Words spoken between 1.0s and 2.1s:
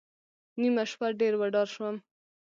ډېر وډار شوم.